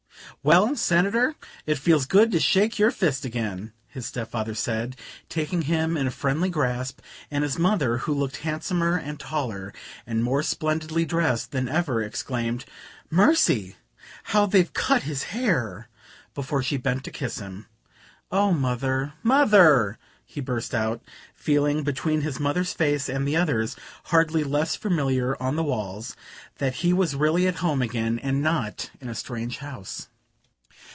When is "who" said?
7.99-8.13